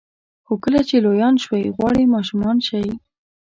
خو 0.45 0.53
کله 0.63 0.81
چې 0.89 0.95
لویان 1.05 1.35
شوئ 1.43 1.63
غواړئ 1.77 2.03
ماشومان 2.15 2.57
شئ. 2.67 2.87